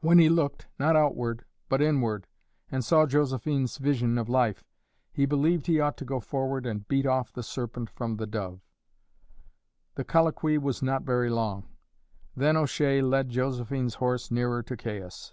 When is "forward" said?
6.18-6.66